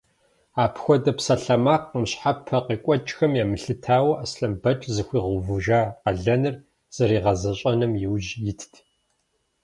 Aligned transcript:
Апхуэдэ 0.63 1.11
псалъэмакъ 1.17 1.89
мыщхьэпэ 1.99 2.57
къекӏуэкӏхэм 2.67 3.33
емылъытауэ, 3.43 4.13
Аслъэнбэч 4.23 4.79
зыхуигъэувыжа 4.95 5.81
къалэныр 6.03 6.55
зэригъэзэщӏэным 6.95 7.93
иужь 8.05 8.31
итт. 8.51 8.73